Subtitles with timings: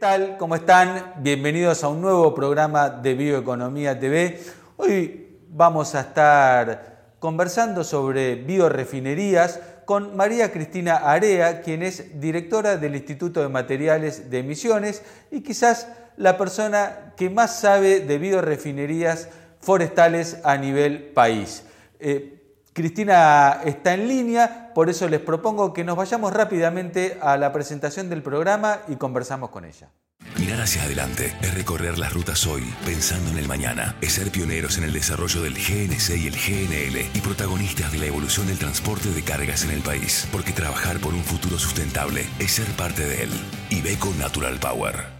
[0.00, 0.38] tal?
[0.38, 1.16] ¿Cómo están?
[1.18, 4.40] Bienvenidos a un nuevo programa de Bioeconomía TV.
[4.78, 12.96] Hoy vamos a estar conversando sobre biorefinerías con María Cristina Area, quien es directora del
[12.96, 19.28] Instituto de Materiales de Emisiones y quizás la persona que más sabe de biorefinerías
[19.60, 21.62] forestales a nivel país.
[21.98, 22.39] Eh,
[22.72, 28.08] Cristina está en línea, por eso les propongo que nos vayamos rápidamente a la presentación
[28.08, 29.88] del programa y conversamos con ella.
[30.38, 33.96] Mirar hacia adelante es recorrer las rutas hoy pensando en el mañana.
[34.00, 38.06] Es ser pioneros en el desarrollo del GNC y el GNL y protagonistas de la
[38.06, 40.28] evolución del transporte de cargas en el país.
[40.30, 43.30] Porque trabajar por un futuro sustentable es ser parte de él.
[43.70, 45.19] Ibeco Natural Power.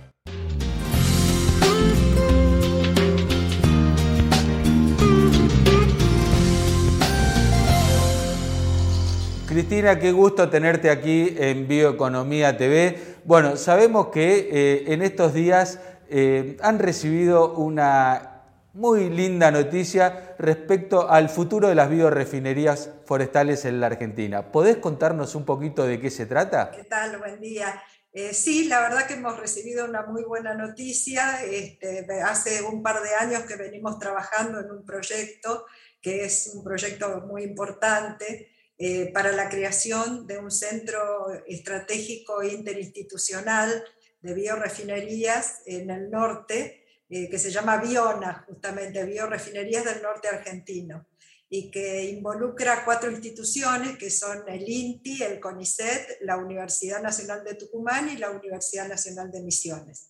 [9.51, 13.17] Cristina, qué gusto tenerte aquí en Bioeconomía TV.
[13.25, 21.11] Bueno, sabemos que eh, en estos días eh, han recibido una muy linda noticia respecto
[21.11, 24.53] al futuro de las biorefinerías forestales en la Argentina.
[24.53, 26.71] ¿Podés contarnos un poquito de qué se trata?
[26.71, 27.19] ¿Qué tal?
[27.19, 27.83] Buen día.
[28.13, 31.43] Eh, sí, la verdad que hemos recibido una muy buena noticia.
[31.43, 35.67] Este, hace un par de años que venimos trabajando en un proyecto
[36.01, 38.49] que es un proyecto muy importante
[38.83, 43.85] eh, para la creación de un centro estratégico interinstitucional
[44.23, 51.07] de biorefinerías en el norte, eh, que se llama Biona, justamente, Biorefinerías del Norte Argentino,
[51.51, 57.57] y que involucra cuatro instituciones que son el INTI, el CONICET, la Universidad Nacional de
[57.57, 60.09] Tucumán y la Universidad Nacional de Misiones.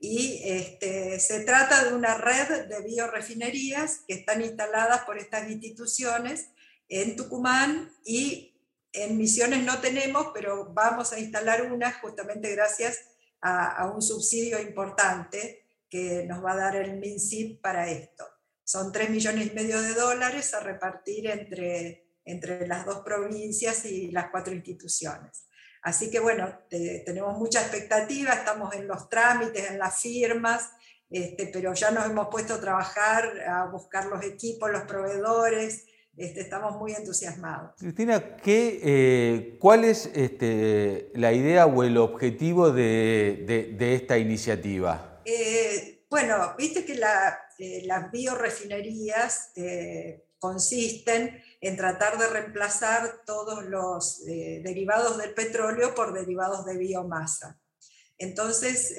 [0.00, 6.48] Y este, se trata de una red de biorefinerías que están instaladas por estas instituciones
[6.88, 8.54] en Tucumán y
[8.92, 13.00] en Misiones no tenemos, pero vamos a instalar una justamente gracias
[13.40, 18.24] a, un subsidio importante que nos va a dar el MINSIP para esto.
[18.64, 24.10] Son 3 millones y medio de dólares a repartir entre, entre las dos provincias y
[24.10, 25.46] las cuatro instituciones.
[25.82, 30.70] Así que bueno, tenemos mucha expectativa, estamos en los trámites, en las firmas,
[31.08, 35.86] este, pero ya nos hemos puesto a trabajar, a buscar los equipos, los proveedores,
[36.18, 37.70] este, estamos muy entusiasmados.
[37.78, 45.22] Cristina, ¿qué, eh, ¿cuál es este, la idea o el objetivo de, esta iniciativa?
[45.24, 49.52] Eh, bueno, viste que eh, las biorefinerías
[50.40, 57.60] consisten en tratar de reemplazar todos los derivados del petróleo por derivados de biomasa.
[58.18, 58.92] Entonces,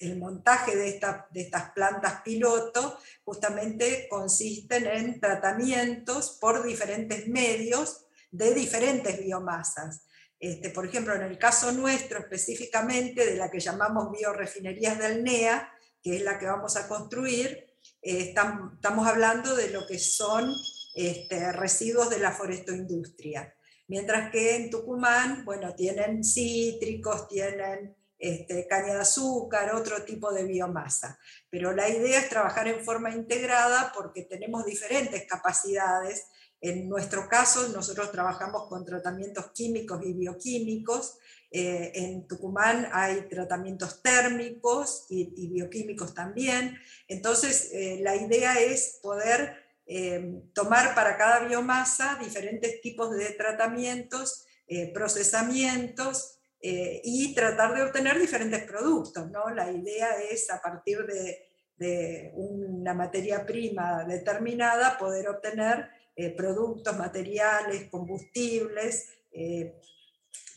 [0.00, 1.00] el montaje de,
[1.30, 10.02] de estas plantas piloto justamente consisten en tratamientos por diferentes medios de diferentes biomasas.
[10.40, 15.72] Este, por ejemplo, en el caso nuestro específicamente de la que llamamos biorefinerías del NEA,
[16.02, 17.66] que es la que vamos a construir,
[18.02, 20.52] eh, estamos hablando de lo que son
[20.94, 23.52] este, residuos de la forestoindustria.
[23.88, 30.44] Mientras que en Tucumán, bueno, tienen cítricos, tienen este, caña de azúcar, otro tipo de
[30.44, 31.18] biomasa.
[31.48, 36.26] Pero la idea es trabajar en forma integrada porque tenemos diferentes capacidades.
[36.60, 41.18] En nuestro caso, nosotros trabajamos con tratamientos químicos y bioquímicos.
[41.50, 46.76] Eh, en Tucumán hay tratamientos térmicos y, bioquímicos también.
[47.06, 54.44] Entonces, eh, la idea es poder eh, tomar para cada biomasa diferentes tipos de tratamientos,
[54.92, 59.30] procesamientos eh, y tratar de obtener diferentes productos.
[59.30, 59.48] ¿no?
[59.50, 61.44] La idea es a partir de,
[62.34, 69.80] una materia prima determinada poder obtener eh, productos, materiales, combustibles, eh,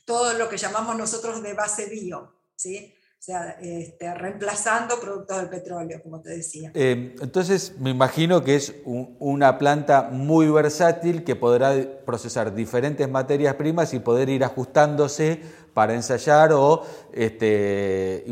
[0.03, 2.34] todo lo que llamamos nosotros de base bio.
[2.56, 2.91] ¿sí?
[3.22, 6.72] o sea, este, reemplazando productos del petróleo, como te decía.
[6.73, 11.72] entonces, me imagino que es una planta muy versátil que podrá
[12.03, 15.40] procesar diferentes materias primas y poder ir ajustándose
[15.73, 18.26] para ensayar o este,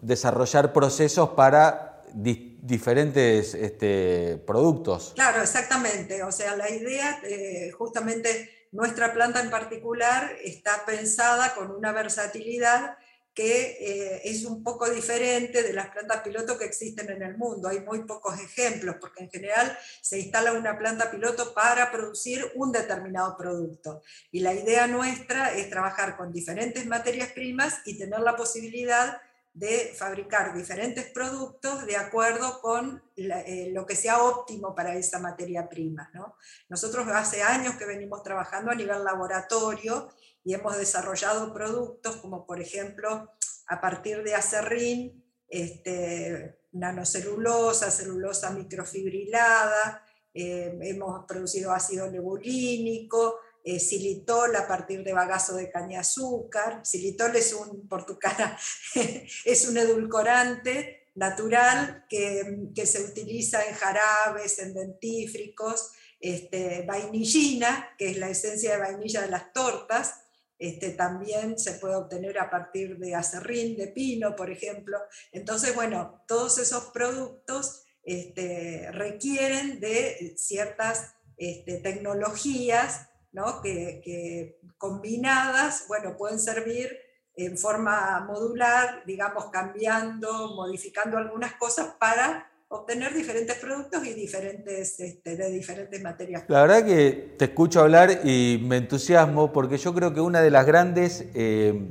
[0.00, 5.12] desarrollar procesos para diferentes este, productos.
[5.14, 6.22] Claro, exactamente.
[6.22, 12.96] O sea, la idea, eh, justamente nuestra planta en particular, está pensada con una versatilidad
[13.38, 17.68] que eh, es un poco diferente de las plantas piloto que existen en el mundo.
[17.68, 22.72] Hay muy pocos ejemplos, porque en general se instala una planta piloto para producir un
[22.72, 24.02] determinado producto.
[24.32, 29.20] Y la idea nuestra es trabajar con diferentes materias primas y tener la posibilidad
[29.52, 35.68] de fabricar diferentes productos de acuerdo con eh, lo que sea óptimo para esa materia
[35.68, 36.10] prima.
[36.12, 36.34] ¿no?
[36.68, 40.08] Nosotros hace años que venimos trabajando a nivel laboratorio
[40.48, 43.30] y hemos desarrollado productos como por ejemplo
[43.66, 50.02] a partir de acerrín, este, nanocelulosa, celulosa microfibrilada,
[50.32, 56.80] eh, hemos producido ácido lebulínico, eh, xilitol a partir de bagazo de caña azúcar.
[56.82, 58.58] Xilitol es un, por tu cara,
[59.44, 68.12] es un edulcorante natural que, que, se utiliza en jarabes, en dentífricos, este, vainillina, que
[68.12, 70.24] es la esencia de vainilla de las tortas,
[70.58, 74.98] este, también se puede obtener a partir de acerrín, de pino, por ejemplo.
[75.32, 83.60] Entonces, bueno, todos esos productos este, requieren de ciertas este, tecnologías ¿no?
[83.62, 86.98] que, combinadas bueno, pueden servir
[87.36, 95.36] en forma modular, digamos, cambiando, modificando algunas cosas para obtener diferentes productos y diferentes, este,
[95.36, 96.44] de diferentes materias.
[96.48, 100.50] La verdad que te escucho hablar y me entusiasmo porque yo creo que una de
[100.50, 101.88] las grandes, eh,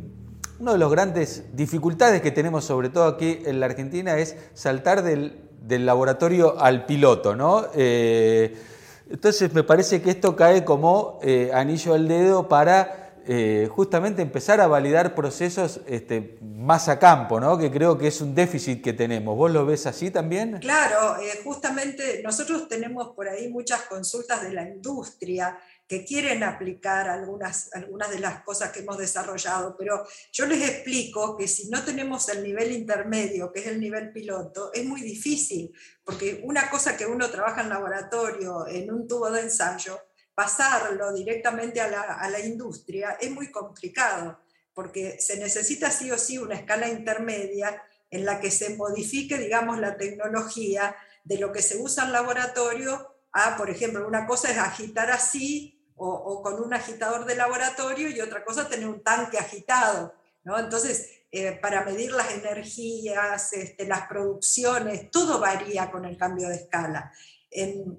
[0.60, 5.02] una de las grandes dificultades que tenemos sobre todo aquí en la Argentina es saltar
[5.04, 7.66] del, laboratorio al piloto, ¿no?
[7.76, 8.56] Eh,
[9.10, 14.62] entonces me parece que esto cae como eh, anillo al dedo para eh, justamente empezar
[14.62, 17.58] a validar procesos este, más a campo, ¿no?
[17.58, 19.36] que creo que es un déficit que tenemos.
[19.36, 20.60] ¿Vos lo ves así también?
[20.60, 27.10] Claro, eh, justamente nosotros tenemos por ahí muchas consultas de la industria que quieren aplicar
[27.10, 31.84] algunas, algunas de las cosas que hemos desarrollado, pero yo les explico que si no
[31.84, 35.74] tenemos el nivel intermedio, que es el nivel piloto, es muy difícil,
[36.06, 40.00] porque una cosa que uno trabaja en laboratorio, en un tubo de ensayo,
[40.38, 44.40] pasarlo directamente a la, a la industria es muy complicado,
[44.72, 47.82] porque se necesita sí o sí una escala intermedia
[48.12, 53.16] en la que se modifique, digamos, la tecnología de lo que se usa en laboratorio
[53.32, 58.22] a, por ejemplo, una cosa es agitar así o, con un agitador de laboratorio y
[58.22, 60.14] otra cosa tener un tanque agitado.
[60.44, 60.60] ¿no?
[60.60, 66.58] Entonces, eh, para medir las energías, este, las producciones, todo varía con el cambio de
[66.58, 67.12] escala.
[67.50, 67.98] En,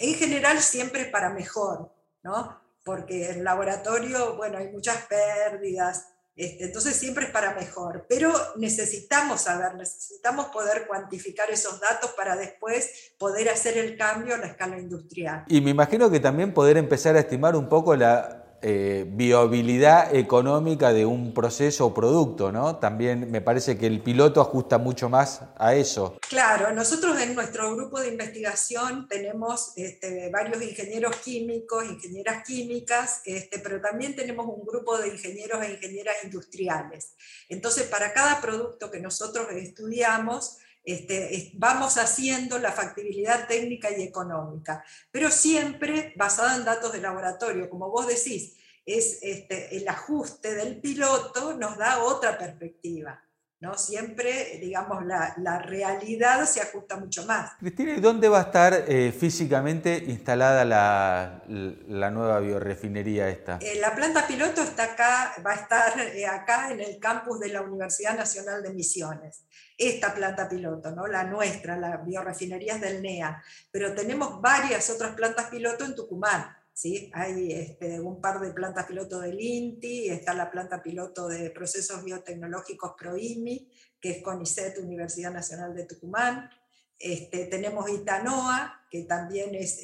[0.00, 1.92] en general siempre para mejor,
[2.24, 2.60] ¿no?
[2.84, 9.42] porque en laboratorio, bueno, hay muchas pérdidas, este, entonces siempre es para mejor, pero necesitamos
[9.42, 14.78] saber, necesitamos poder cuantificar esos datos para después poder hacer el cambio a la escala
[14.78, 15.44] industrial.
[15.48, 20.92] Y me imagino que también poder empezar a estimar un poco la eh, viabilidad económica
[20.92, 22.76] de un proceso o producto, ¿no?
[22.76, 26.18] También me parece que el piloto ajusta mucho más a eso.
[26.28, 33.58] Claro, nosotros en nuestro grupo de investigación tenemos este, varios ingenieros químicos, ingenieras químicas, este,
[33.60, 37.14] pero también tenemos un grupo de ingenieros e ingenieras industriales.
[37.48, 40.58] Entonces, para cada producto que nosotros estudiamos,
[40.92, 47.68] este, vamos haciendo la factibilidad técnica y económica, pero siempre basada en datos de laboratorio.
[47.68, 48.56] Como vos decís,
[48.86, 53.22] es este, el ajuste del piloto nos da otra perspectiva.
[53.60, 53.76] ¿no?
[53.76, 57.52] Siempre, digamos, la, realidad se ajusta mucho más.
[57.60, 63.58] Cristina, ¿y dónde va a estar eh, físicamente instalada la, nueva biorefinería esta?
[63.60, 67.50] Eh, la planta piloto está acá, va a estar eh, acá en el campus de
[67.50, 69.44] la Universidad Nacional de Misiones.
[69.82, 71.06] Esta planta piloto, ¿no?
[71.06, 76.54] la nuestra, la biorefinería es del NEA, pero tenemos varias otras plantas piloto en Tucumán.
[76.74, 77.10] ¿sí?
[77.14, 82.04] Hay este, un par de plantas piloto del INTI, está la planta piloto de procesos
[82.04, 86.50] biotecnológicos PROIMI, que es CONICET, Universidad Nacional de Tucumán.
[86.98, 89.78] Este, tenemos Itanoa, que también es,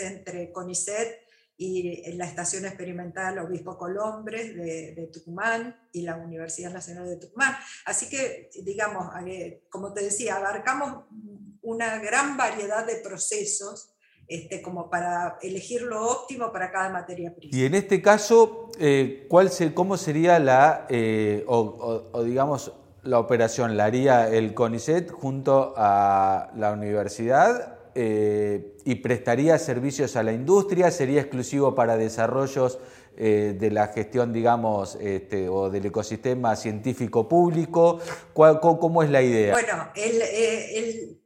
[0.00, 1.20] entre CONICET
[1.56, 7.54] y la Estación Experimental Obispo Colombres de, de, Tucumán y la Universidad Nacional de Tucumán.
[7.84, 11.04] Así que, digamos, eh, como te decía, abarcamos
[11.62, 13.94] una gran variedad de procesos
[14.28, 17.56] este, como para elegir lo óptimo para cada materia prima.
[17.56, 23.76] Y en este caso, eh, ¿cuál ¿cómo sería la, eh, o, digamos, la operación?
[23.76, 30.90] ¿La haría el CONICET junto a la universidad eh, y prestaría servicios a la industria?
[30.90, 32.78] ¿Sería exclusivo para desarrollos
[33.14, 38.00] de la gestión, digamos, este, o del ecosistema científico público?
[38.32, 39.52] ¿Cómo, es la idea?
[39.52, 41.20] Bueno, el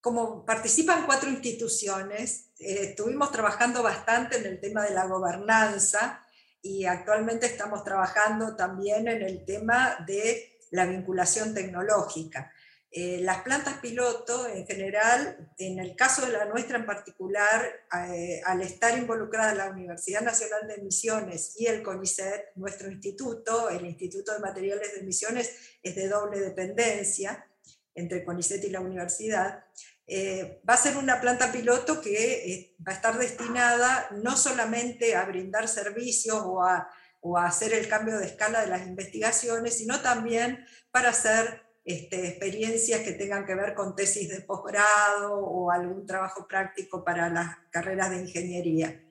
[0.00, 6.24] como participan cuatro instituciones, eh, estuvimos trabajando bastante en el tema de la gobernanza
[6.62, 12.50] y actualmente estamos trabajando también en el tema de la vinculación tecnológica.
[12.92, 17.64] Eh, las plantas piloto, en general, en el caso de la nuestra en particular,
[18.08, 23.86] eh, al estar involucrada la Universidad Nacional de Misiones y el CONICET, nuestro instituto, el
[23.86, 27.46] Instituto de Materiales de Misiones, es de doble dependencia
[27.94, 29.64] entre CONICET y la universidad,
[30.08, 35.24] eh, va a ser una planta piloto que va a estar destinada no solamente a
[35.26, 40.00] brindar servicios o a o a hacer el cambio de escala de las investigaciones, sino
[40.00, 46.06] también para hacer este, experiencias que tengan que ver con tesis de posgrado o algún
[46.06, 49.02] trabajo práctico para las carreras de ingeniería.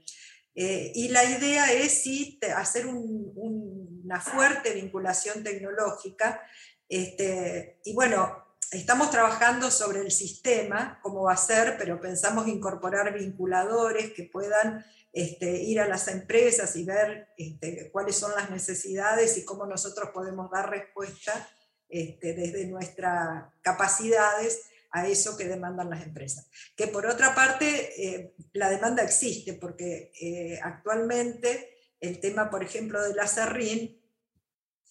[0.55, 6.41] Eh, y la idea es sí, hacer una fuerte vinculación tecnológica.
[6.87, 13.13] Este, y bueno, estamos trabajando sobre el sistema, cómo va a ser, pero pensamos incorporar
[13.13, 17.29] vinculadores que puedan este, ir a las empresas y ver
[17.91, 21.47] cuáles son las necesidades y cómo nosotros podemos dar respuesta
[21.89, 26.47] este, desde nuestras capacidades a eso que demandan las empresas.
[26.75, 33.01] Que por otra parte, eh, la demanda existe, porque eh, actualmente el tema, por ejemplo,
[33.01, 33.99] del acerrín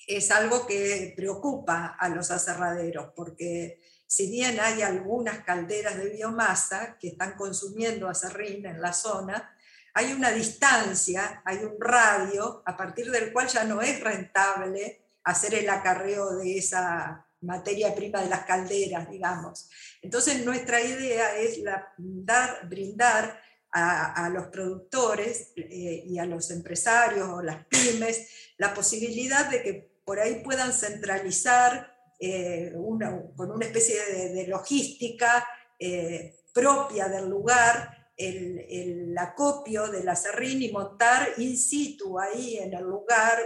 [0.06, 6.96] es algo que preocupa a los aserraderos, porque si bien hay algunas calderas de biomasa
[6.98, 9.54] que están consumiendo acerrín en la zona,
[9.94, 15.54] hay una distancia, hay un radio a partir del cual ya no es rentable hacer
[15.54, 19.68] el acarreo de esa materia prima de las calderas, digamos.
[20.02, 21.60] Entonces, nuestra idea es
[21.98, 23.38] dar, brindar
[23.70, 29.90] a, los productores eh, y a los empresarios o las pymes la posibilidad de que
[30.04, 33.96] por ahí puedan centralizar eh, con una especie
[34.32, 35.46] de, logística
[35.78, 42.84] eh, propia del lugar el, acopio del acerrín y montar in situ ahí en el
[42.84, 43.38] lugar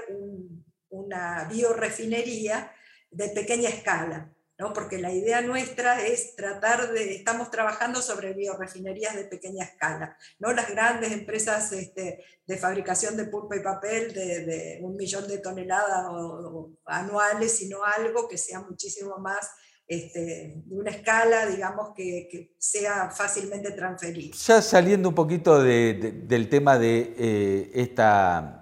[0.92, 2.72] una biorefinería
[3.10, 4.32] de pequeña escala.
[4.58, 4.72] ¿no?
[4.72, 10.52] porque la idea nuestra es tratar de, estamos trabajando sobre biorefinerías de pequeña escala, no
[10.52, 16.06] las grandes empresas este, de fabricación de pulpa y papel de, un millón de toneladas
[16.84, 19.50] anuales, sino algo que sea muchísimo más
[19.88, 24.32] este, de una escala, digamos, que, sea fácilmente transferible.
[24.46, 28.61] Ya saliendo un poquito del tema de eh, esta,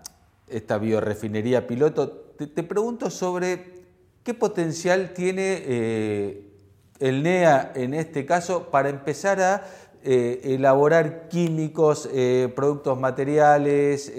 [0.51, 3.75] esta biorefinería piloto, te, pregunto sobre
[4.23, 6.51] qué potencial tiene eh,
[6.99, 9.65] el NEA en este caso para empezar a
[10.03, 12.09] eh, elaborar químicos,
[12.55, 14.13] productos materiales,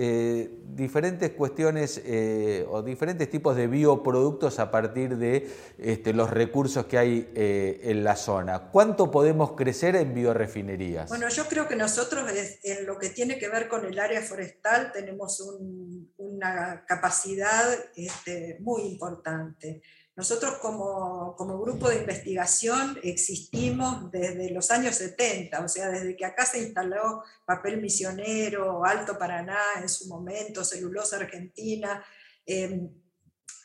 [0.75, 6.97] diferentes cuestiones eh, o diferentes tipos de bioproductos a partir de este, los recursos que
[6.97, 8.69] hay eh, en la zona.
[8.71, 11.09] ¿Cuánto podemos crecer en biorefinerías?
[11.09, 12.25] Bueno, yo creo que nosotros
[12.63, 15.43] en lo que tiene que ver con el área forestal tenemos
[16.17, 19.81] una capacidad este, muy importante.
[20.21, 26.45] Nosotros como, grupo de investigación existimos desde los años 70, o sea, desde que acá
[26.45, 32.05] se instaló papel misionero, Alto Paraná en su momento, celulosa argentina.
[32.45, 32.87] Em,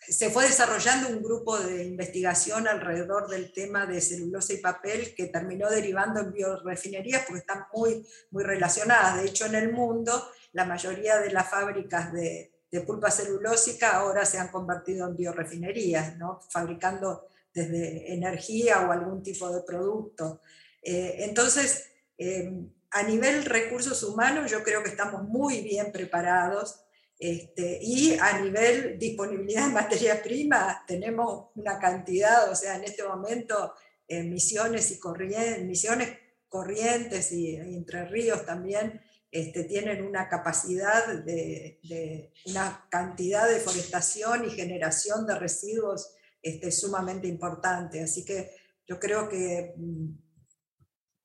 [0.08, 5.26] se fue desarrollando un grupo de investigación alrededor del tema de celulosa y papel que
[5.26, 9.20] terminó derivando en biorefinerías porque están muy, muy relacionadas.
[9.20, 14.24] De hecho, en el mundo, la mayoría de las fábricas de, de pulpa celulósica ahora
[14.24, 16.40] se han convertido en biorefinerías, ¿no?
[16.50, 20.40] fabricando desde energía o algún tipo de producto.
[20.82, 26.80] Eh, entonces, em, a nivel recursos humanos, yo creo que estamos muy bien preparados
[27.18, 33.04] este, y a nivel disponibilidad de materia prima, tenemos una cantidad, o sea, en este
[33.04, 33.72] momento,
[34.08, 36.10] misiones y corrientes, misiones
[36.48, 39.00] corrientes y entre ríos también
[39.36, 47.28] este, tienen una capacidad de, una cantidad de deforestación y generación de residuos este, sumamente
[47.28, 48.02] importante.
[48.02, 48.50] Así que
[48.88, 50.06] yo creo que mm,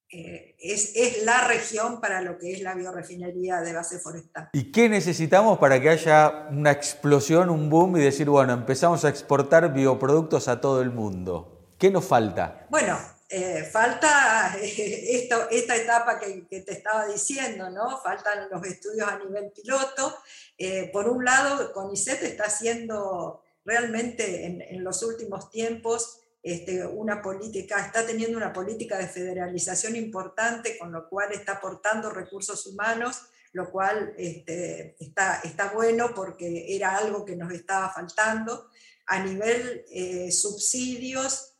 [0.10, 4.50] eh, es, es, la región para lo que es la biorefinería de base forestal.
[4.51, 9.10] ¿Y qué necesitamos para que haya una explosión, un boom y decir, bueno, empezamos a
[9.10, 11.75] exportar bioproductos a todo el mundo?
[11.77, 12.68] ¿Qué nos falta?
[12.70, 12.98] Bueno,
[13.34, 17.98] eh, falta esta, esta etapa que, te estaba diciendo, ¿no?
[18.02, 20.18] Faltan los estudios a nivel piloto.
[20.58, 27.86] Eh, por un lado, CONICET está haciendo realmente en, los últimos tiempos este, una política,
[27.86, 33.22] está teniendo una política de federalización importante, con lo cual está aportando recursos humanos,
[33.54, 38.68] lo cual este, está, está bueno porque era algo que nos estaba faltando.
[39.06, 41.50] A nivel eh, subsidios,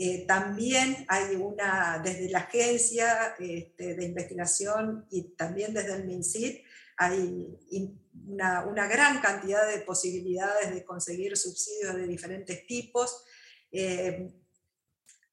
[0.00, 6.64] eh, también hay una, desde la agencia este, de investigación y también desde el MINSIT,
[6.96, 7.48] hay
[8.12, 13.24] una, una, gran cantidad de posibilidades de conseguir subsidios de diferentes tipos.
[13.72, 14.32] Eh,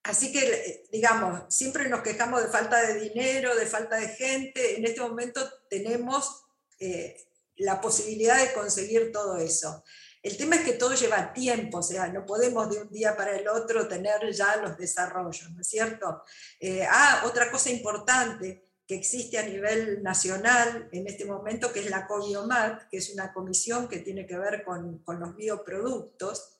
[0.01, 4.77] así que, digamos, siempre nos quejamos de falta de dinero, de falta de gente.
[4.77, 6.43] En este momento tenemos
[6.79, 7.15] eh,
[7.57, 9.83] la posibilidad de conseguir todo eso.
[10.25, 13.37] El tema es que todo lleva tiempo, o sea, no podemos de un día para
[13.37, 16.23] el otro tener ya los desarrollos, ¿no es cierto?
[16.59, 21.91] Eh, ah, otra cosa importante, que existe a nivel nacional en este momento, que es
[21.91, 26.57] la COBIOMAT, que es una comisión que tiene que ver con, los bioproductos,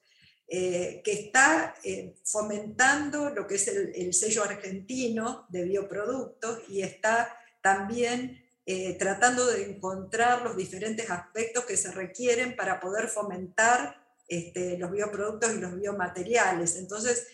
[0.47, 7.35] eh, que está eh, fomentando lo que es el, sello argentino de bioproductos y está
[7.63, 14.77] también eh, tratando de encontrar los diferentes aspectos que se requieren para poder fomentar este,
[14.77, 16.75] los bioproductos y los biomateriales.
[16.77, 17.27] Entonces,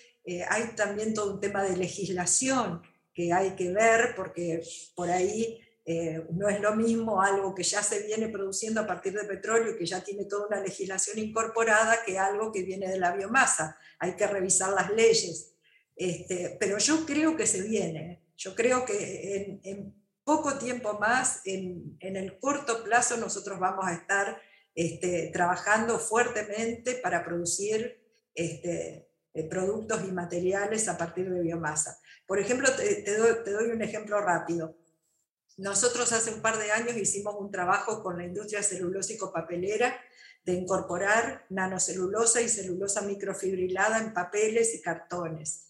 [0.50, 2.84] hay también todo un tema de legislación
[3.14, 4.62] que hay que ver, porque
[4.94, 9.14] por ahí eh, no es lo mismo algo que ya se viene produciendo a partir
[9.14, 13.00] de petróleo y que ya tiene toda una legislación incorporada que algo que viene de
[13.00, 13.78] la biomasa.
[14.00, 15.54] Hay que revisar las leyes.
[15.96, 18.22] Este, pero yo creo que se viene.
[18.38, 24.42] Yo creo que en, poco tiempo más, en, el corto plazo, nosotros vamos a estar
[24.76, 28.00] este, trabajando fuertemente para producir
[28.34, 31.98] este, eh, productos y materiales a partir de biomasa.
[32.28, 34.78] Por ejemplo, te, doy, un ejemplo rápido.
[35.58, 40.00] Nosotros hace un par de años hicimos un trabajo con la industria celulósico-papelera
[40.44, 45.68] de incorporar nanocelulosa y celulosa microfibrilada en papeles y cartones.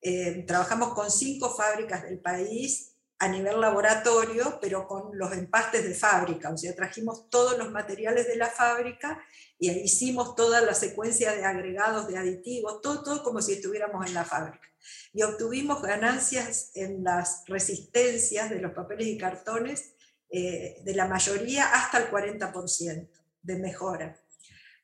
[0.00, 5.94] Eh, trabajamos con cinco fábricas del país a nivel laboratorio, pero con los empastes de
[5.94, 9.20] fábrica, o sea, trajimos todos los materiales de la fábrica
[9.58, 14.14] y hicimos toda la secuencia de agregados, de aditivos, todo, todo como si estuviéramos en
[14.14, 14.68] la fábrica.
[15.12, 19.94] Y obtuvimos ganancias en las resistencias de los papeles y cartones
[20.30, 23.08] eh, de la mayoría hasta el 40%
[23.42, 24.16] de mejora.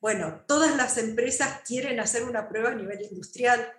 [0.01, 3.73] Bueno, todas las empresas quieren hacer una prueba a nivel industrial,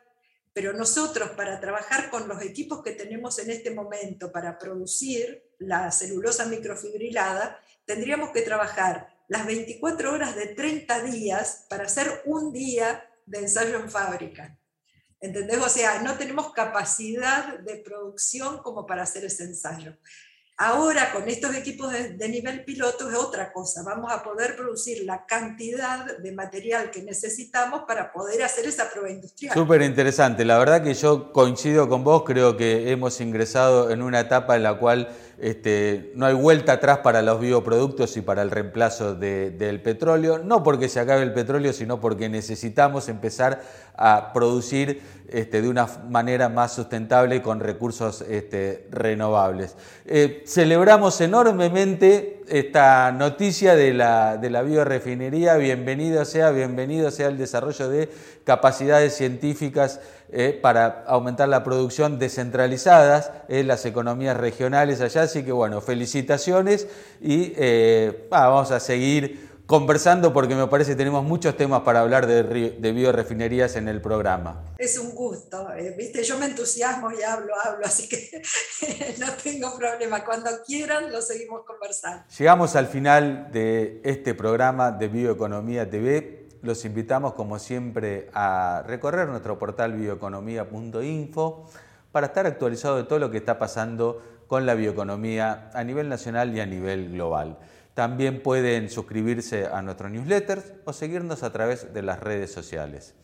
[0.56, 5.92] pero nosotros para trabajar con los equipos que tenemos en este momento para producir la
[5.92, 13.06] celulosa microfibrilada, tendríamos que trabajar las 24 horas de 30 días para hacer un día
[13.26, 14.58] de ensayo en fábrica.
[15.20, 15.58] ¿Entendés?
[15.58, 19.98] O sea, no tenemos capacidad de producción como para hacer ese ensayo.
[20.58, 23.84] Ahora, con estos equipos de, nivel piloto es otra cosa.
[23.84, 29.10] Vamos a poder producir la cantidad de material que necesitamos para poder hacer esa prueba
[29.10, 29.54] industrial.
[29.54, 30.46] Súper interesante.
[30.46, 32.24] La verdad que yo coincido con vos.
[32.24, 37.00] Creo que hemos ingresado en una etapa en la cual este, no hay vuelta atrás
[37.00, 41.74] para los bioproductos y para el reemplazo del petróleo, no porque se acabe el petróleo,
[41.74, 43.62] sino porque necesitamos empezar
[43.98, 49.76] a producir este, de una manera más sustentable con recursos este, renovables.
[50.06, 57.38] Eh, celebramos enormemente esta noticia de la, de la biorefinería, bienvenido sea, bienvenido sea el
[57.38, 58.10] desarrollo de
[58.44, 60.00] capacidades científicas
[60.32, 65.24] eh, para aumentar la producción descentralizadas en las economías regionales allá.
[65.24, 66.88] Así que bueno, felicitaciones
[67.22, 72.28] y eh, vamos a seguir conversando porque me parece que tenemos muchos temas para hablar
[72.28, 74.64] de, de biorefinerías en el programa.
[74.78, 78.42] Es un gusto, viste, yo me entusiasmo y hablo, hablo, así que
[79.20, 80.24] no tengo problema.
[80.24, 82.24] Cuando quieran lo seguimos conversando.
[82.38, 86.48] Llegamos al final de este programa de Bioeconomía TV.
[86.62, 91.70] Los invitamos, como siempre, a recorrer nuestro portal bioeconomía.info
[92.12, 96.56] para estar actualizado de todo lo que está pasando con la bioeconomía a nivel nacional
[96.56, 97.58] y a nivel global.
[97.96, 103.16] También pueden suscribirse a nuestro newsletter o seguirnos a través de las redes sociales.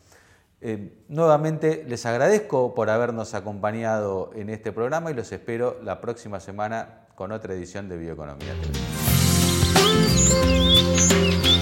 [0.62, 6.40] Eh, nuevamente les agradezco por habernos acompañado en este programa y los espero la próxima
[6.40, 8.80] semana con otra edición de Bioeconomía TV.
[11.12, 11.61] Thank you.